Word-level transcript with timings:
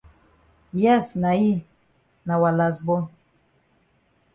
Yes 0.83 1.07
na 1.21 1.31
yi, 1.41 1.53
na 2.25 2.35
wa 2.41 2.49
las 2.57 2.77
bon. 2.85 3.03